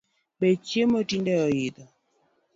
Bech 0.39 0.59
chiemo 0.67 0.99
tinde 1.09 1.33
oidho 1.45 1.85